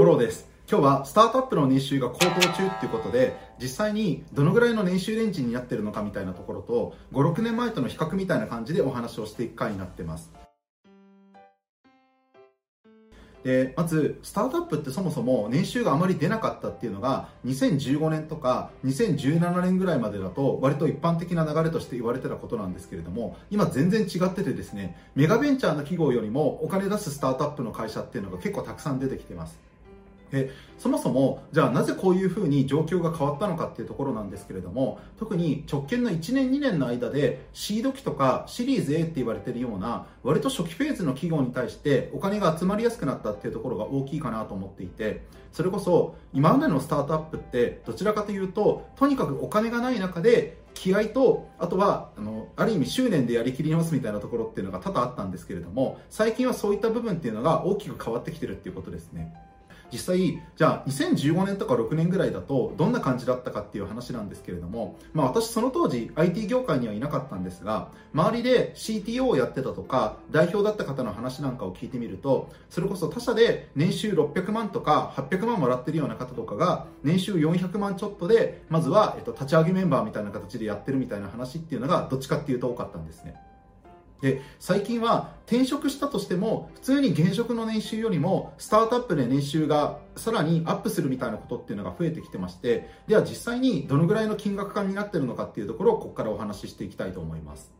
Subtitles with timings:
[0.00, 0.48] 五郎です。
[0.66, 10.32] 今日はスタートアップの年収が高騰中っていうことで、実際にどのぐらいの年収レンジになってるのかみたいなところと、5、6年前との比較みたいな感じでお話をしていく回になってます。
[13.44, 29.69] でまずスタートアップってそもそも年収があまり出なかったっていうのが2015年とか2017年ぐらいまでだと割と一般的な流れとして言われてたことなんですけれども今全然違っててですねメガベンチャーの企業よりもお金出すスタートアップの会社っていうのが結構たくさん出てきてます
[30.30, 45.22] でそもそもじゃあなぜこういうふうに状況が変わったのかっていうところなんですけれども特に直近の1年2年の間でシード期とかシリーズ A って言われてるような割と初期フェーズの企業に対してお金が集まりやすくなったっていうところが大きいかなと思っていて
[45.52, 59.34] それこそ今までのスタートアップってどちらかというととにかくお金がない中で気合とあとはあのある意味執念でやりきり直すみたいなところっていうのが多々あったんですけれども最近はそういった部分っていうのが大きく変わってきてるっていうことですね。
[59.92, 83.34] 実際じゃあ2015年とか6年ぐらいだとどんな感じだったかっていう話なんですけれども、まあ、私その当時 IT 業界にはいなかったんですが周りで CTO をやってたとか代表だった方の話なんかを聞いてみるとそれこそ他社で年収600万とか800万もらってるような方とかが年収400万ちょっとでまずは、えっと、立ち上げメンバーみたいな形でやってるみたいな話っていうのがどっちかっていうと多かったんですね。
[84.20, 97.79] で最近は転職したとしても普通に現職の年収よりもスタートアップで年収がさらにアップするみたいなことっていうのが増えてきてましてでは実際にどのぐらいの金額感になっているのかっていうところをここからお話ししていきたいと思います。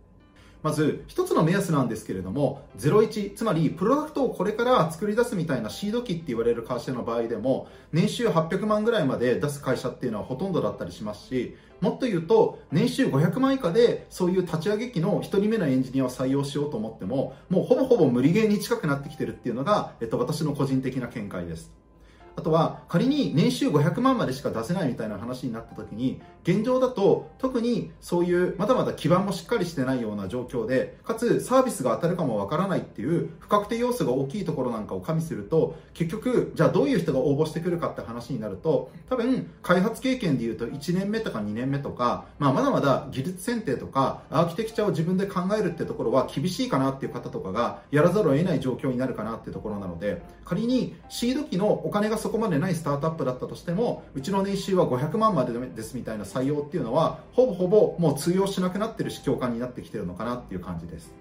[0.63, 21.80] まず一つの目安なんですけれども01つまりプロダクトをこれから作り出すみたいなシード機って言われる会社の場合でも年収800万ぐらいまで出す会社っていうのはほとんどだったりしますしもっと言うと年収500万以下でそういう立ち上げ機の1人目のエンジニアを採用しようと思ってももうほぼほぼ無理ゲーに近くなってきてるっていうのが、えっと、私の個人的な見解です。
[22.41, 61.20] あとは仮に年収500万までしか出せないみたいな話になった時に現状だと特にそういうまだまだ基盤もしっかりしてないような状況でかつサービスが当たるかもわからないっていう不確定要素が大きいところなんかを加味すると結局じゃあどういう人が応募してくるかって話になると多分開発経験でいうと1年目とか2年目とか、まあ、まだまだ技術選定とかアーキテクチャを自分で考えるってところは厳しいかなっていう方とかがやらざるを得ない状況になるかなっていうところなので仮にシード機のお金がそこまでないスタートアップだったとしてもうちの年収は500万までですみたいな採用っていうのはほぼほぼもう通用しなくなってるし共感になってきてるのかなっていう感じです。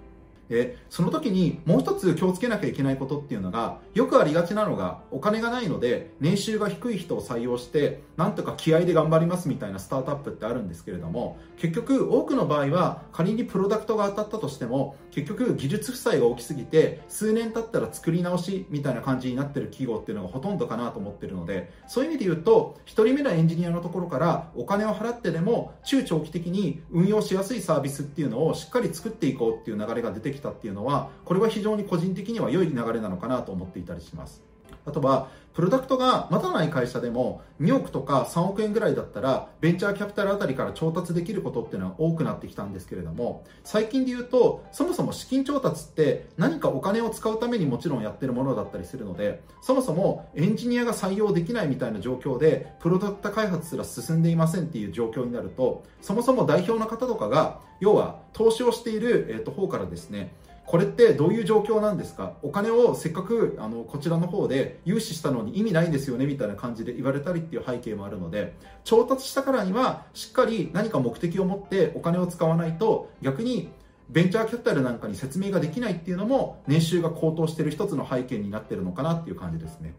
[0.50, 34.42] でその時にもう一つ気をつけなきゃいけないことっていうのがよくありがちなのがお金がないので年収が低い人を採用してなんとか気合で頑張りますみたいなスタートアップってあるんですけれども結局多くの場合は仮にプロダクトが当たったとしても結局技術負債が大きすぎて数年経ったら作り直しみたいな感じになってる企業っていうのがほとんどかなと思ってるのでそういう意味で言うと1人目のエンジニアのところからお金を払ってでも中長期的に運用しやすいサービスっていうのをしっかり作っていこうっていう流れが出てきてきたっていうのはこれは非常に個人的には良い流れなのかなと思っていたりします。
[34.86, 35.28] あとは
[35.60, 60.32] プロダクトがまだない会社でも2億とか3億円ぐらいだったらベンチャーキャピタルあたりから調達できることっていうのは多くなってきたんですけれども最近で言うとそもそも資金調達って何かお金を使うためにもちろんやってるものだったりするのでそもそもエンジニアが採用できないみたいな状況でプロダクト開発すら進んでいませんっていう状況になるとそもそも代表の方とかが要は投資をしている、えー、と方からですね
[60.70, 62.34] これってどういう状況なんですか？
[62.44, 68.54] お金をせっかくあのこちらの方で融資したのに意味ないんですよねみたいな感じで言われたりっていう背景もあるので
[68.84, 73.72] 調達したからにはしっかり何か目的を持ってお金を使わないと逆に
[74.12, 79.96] ベンチャーキャピタルなんかに説明ができないっていうのも年収が高騰している一つの背景になってるのかなっていう感じですね。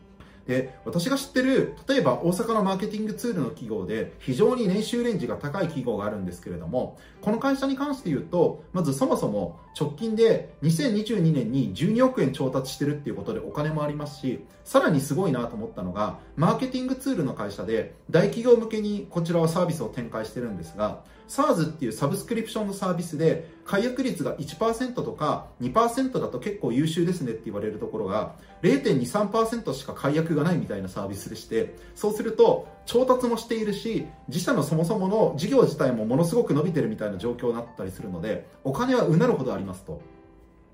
[0.50, 40.02] で私が知ってる例えば大阪のマーケティングツールの企業で非常に年収レンジが高い企業があるんですけれどもこの会社に関して言うとまずそもそも直近で2022年に12億円調達してるっていうことでお金もありますしさらにすごいなと思ったのがマーケティングツールの会社で大企業向けにこちらはサービスを展開してるんですが SARS っていうサブスクリプションのサービスで解約率が1%とか2%だと結構優秀ですねって言われるところが0.23%しか解約がないみたいなサービスでしてそうすると調達もしているし自社のそもそもの事業自体もものすごく伸びてるみたいな状況になったりするのでお金はうなるほどありますと。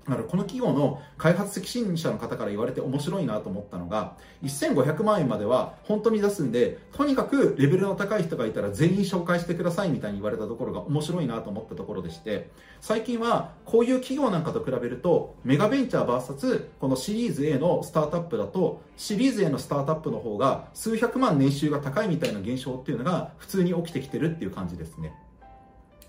[0.07, 12.49] だからこの企業の開発責任者の方から言われて面白いなと思ったのが、1500万円までは本当に出すんで、とにかくレベルの高い人がいたら全員紹介してくださいみたいに言われたところが面白いなと思ったところでして、
[12.79, 25.13] 最近はこういう企業なんかと比べると、メガベンチャー VS このシリーズ A のスタートアップだと、シリーズ A のスタートアップの方が数百万年収が高いみたいな現象っていうのが普通に起きてきてるっていう感じですね。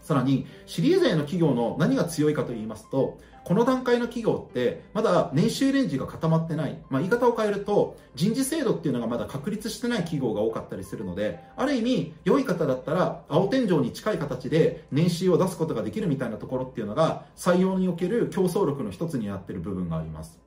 [0.09, 6.79] さらに、シリーズ A の企業の何が強いかと言いますと、この段階の企業って、まだ年収レンジが固まってない。
[6.89, 20.41] まあ、言い方を変えると、人事制度っていうのがまだ確立してない企業が多かったりするので、ある意味、良い方だったら、青天井に近い形で年収を出すことができるみたいなところっていうのが、採用における競争力の一つになっている部分があります。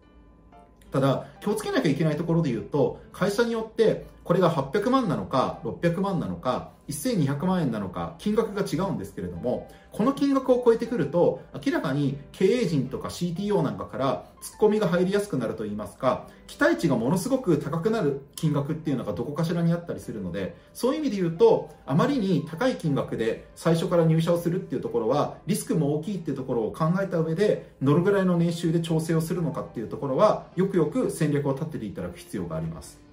[0.92, 33.11] ただ、気をつけなきゃいけないところで言うと、会社によって、これが800万なのか、600万なのか、1200万円なのか、金額が違うんですけれども、この金額を超えてくると、明らかに経営陣とか CTO なんかからツッコミが入りやすくなると言いますか、期待値がものすごく高くなる金額っていうのがどこかしらにあったりするので、そういう意味で言うと、あまりに高い金額で最初から入社をするっていうところは、リスクも大きいっていうところを考えた上で、どのぐらいの年収で調整をするのかっていうところは、よくよく戦略を立てていただく必要があります。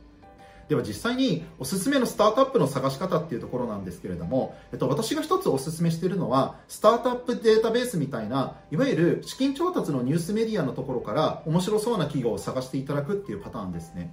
[0.69, 14.13] では実際におすすめのスタートアップの探し方っていうところなんですけれども、えっと、私が一つおすすめしているのは、スタートアップデータベースみたいな、いわゆる資金調達のニュースメディアのところから面白そうな企業を探していただくっていうパターンですね。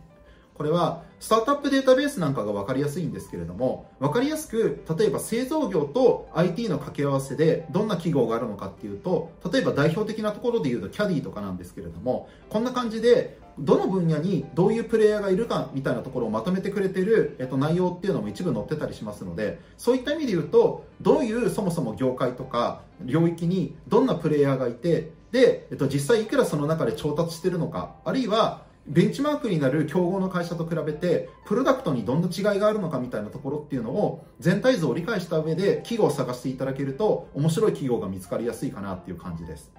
[0.55, 39.71] これはスタートアップデータベースなんかが分かりやすいんですけれども分かりやすく例えば製造業と IT の掛け合わせでどんな企業があるのかっていうと例えば代表的なところでいうとキャディとかなんですけれどもこんな感じでどの分野にどういうプレイヤーがいるかみたいなところをまとめてくれてる、えっと、内容っていうのも一部載ってたりしますのでそういった意味で言うとどういうそもそも業界とか領域にどんなプレイヤーがいてで、えっと、実際いくらその中で調達してるのかあるいはベンチマークになる競合の会社と比べて、プロダクトにどんな違いがあるのかみたいなところっていうのを、全体像を理解した上で企業を探していただけると、面白い企業が見つかりやすいかなっていう感じです。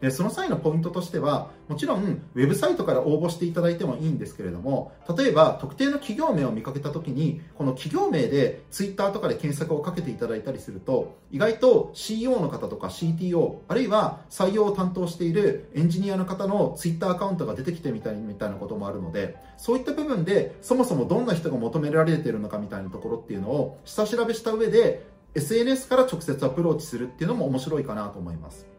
[0.00, 28.73] でその際のポイントとしてはもちろんウェブサイトから応募していただいてもいいんですけれども例えば特定の企業名を見かけた時にこの企業名で Twitter とかで検索をかけていただいたりすると意外と CEO の方とか CTO あるいは採用を担当しているエンジニアの方の Twitter アカウントが出てきてみたいみたいなこともあるのでそういった部分でそもそもどんな人が求められているのかみたいなところっていうのを下調べした上で SNS から直接アプローチするっていうのも面白いかなと思います。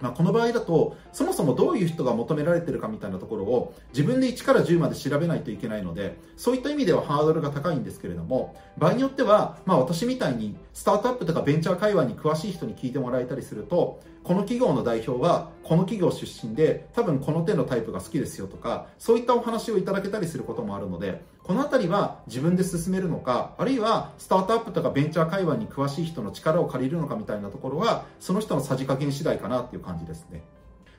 [0.00, 30.42] まあ、この場合だとそもそもどういう人が求められてるかみたいなところを自分で1から10まで調べないといけないのでそういった意味ではハードルが高いんですけれども場合によっては、まあ、私みたいにスタートアップとかベンチャー会話に詳しい人に聞いてもらえたりするとこの企業の代表はこの企業出身で多分この手のタイプが好きですよとかそういったお話をいただけたりすることもあるのでこの辺りは自分で進めるのかあるいはスタートアップとかベンチャー会話に詳しい人の力を借りるのかみたいなところはその人のさじ加減次第かなっていう感じですね。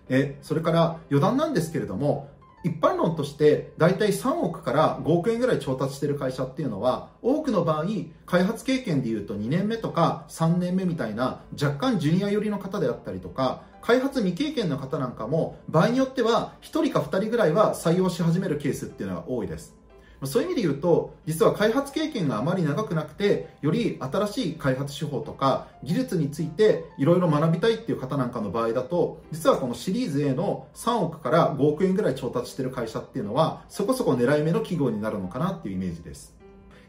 [0.09, 2.29] えそれから余談なんですけれども
[2.63, 7.85] 一般論として大体3億から5億円ぐらい調達している会社っていうのは多くの場合
[8.25, 19.78] 開発経験でいうと2年目とか3年目みたいな若干ジュニア寄りの方であったりとか開発未経験の方なんかも場合によっては1人か2人ぐらいは採用し始めるケースっていうのが多いです。
[20.23, 36.35] そういう意味で言うと、実は開発経験があまり長くなくて、より新しい開発手法とか技術についていろいろ学びたいっていう方なんかの場合だと、実はこのシリーズ A の3億から5億円ぐらい調達してる会社っていうのは、そこそこ狙い目の企業になるのかなっていうイメージです。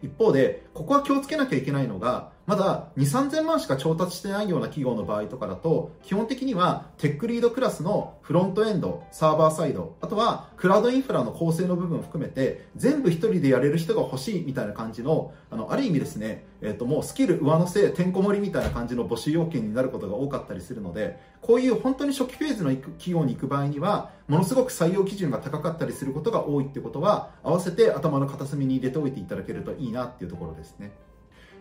[0.03, 30.91] 一方で、ここは気をつけなきゃいけないのが、まだ2、3000万しか調達してないような企業の場合とかだと、基本的にはテックリードクラスのフロントエンド、サーバーサイド、あとはクラウドインフラの構成の部分を含めて、全部一人でやれる人が欲しいみたいな感じの、あの、ある意味ですね、えっ、ー、と、もうスキル上乗せ、てんこ盛りみたいな感じの募集要件になることが多かったりするので、こういう本当に初期フェーズの企業に行く場合には、ものすごく採用基準が高かったりすることが多いってことは、合わせて頭の片隅に入れておいていただけるといいなっていうところですね。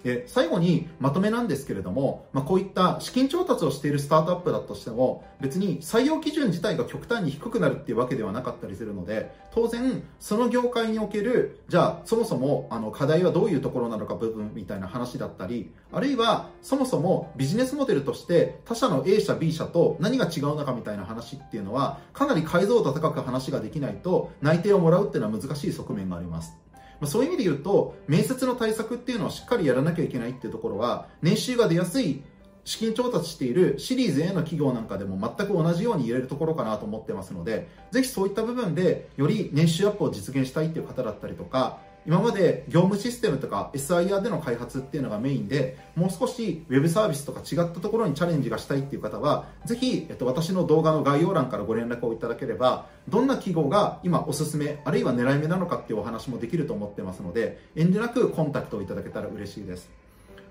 [0.04, 26.54] で最後にまとめなんですけれども、まあ、こういった資金調達をしているスタートアップだとしても別に採用基準自体が極端に低くなるっていうわけではなかったりするので当然その業界におけるじゃあそもそもあの課題はどういうところなのか部分みたいな話だったりあるいはそもそもビジネスモデルとして他社の A 社 B 社と何が違うのかみたいな話っていうのはかなり解像度高く話ができないと内定をもらうっていうのは難しい側面があります。
[27.00, 32.22] まあ、そういう意味で言うと、面接の対策っていうのはしっかりやらなきゃいけないっていうところは、年収が出やすい
[32.66, 41.80] 資金調達しているシリーズ A の企業なんかでも全く同じように言えるところかなと思ってますので、ぜひそういった部分でより年収アップを実現したいっていう方だったりとか、
[42.10, 59.92] 今まで業務システムとか SIR での開発っていうのがメインでもう少しウェブサービスとか違ったところにチャレンジがしたいっていう方はぜひ、えっと、私の動画の概要欄からご連絡をいただければどんな企業が今おすすめあるいは狙い目なのかっていうお話もできると思ってますので遠慮なくコンタクトをいただけたら嬉しいです。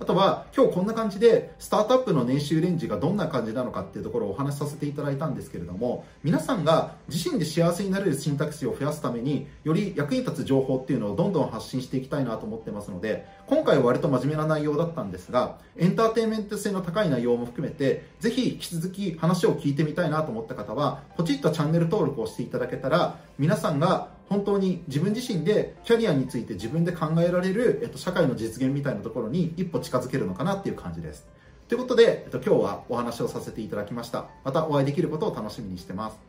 [0.01, 31.27] あとは今日こんな感じでスタートアップの年収レンジがどんな感じなのかっていうところをお話しさせていただいたんですけれども皆さんが自身で幸せになれる選択肢を増やすためにより役に立つ情報っていうのをどんどん発信していきたいなと思ってますので今回は割と真面目な内容だったんですがエンターテインメント性の高い内容も含めてぜひ引き続き話を聞いてみたいなと思った方はポチッとチャンネル登録をしていただけたら皆さんが本当に自分自身でキャリアについて自分で考えられる、えっと、社会の実現みたいなところに一歩近づけるのかなっていう感じです。
[31.69, 34.27] ということで、えっと、今日はお話をさせていただきました。
[34.45, 36.28] またお会いできることを楽しみにしてます。